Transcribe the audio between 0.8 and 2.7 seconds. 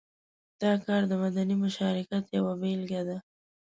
کار د مدني مشارکت یوه